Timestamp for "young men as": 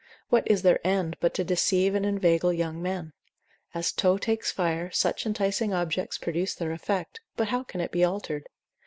2.51-3.91